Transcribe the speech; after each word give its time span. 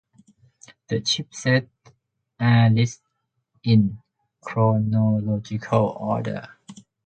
The 0.87 0.99
chipsets 1.01 1.69
are 2.39 2.71
listed 2.71 3.05
in 3.63 3.99
chronological 4.43 5.95
order. 5.99 6.47